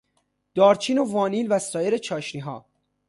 دارچین 0.55 0.97
و 0.97 1.11
وانیل 1.11 1.47
و 1.51 1.59
سایر 1.59 1.97
چاشنیها 1.97 2.65